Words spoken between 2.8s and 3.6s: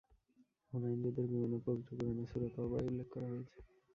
উল্লেখিত হয়েছে।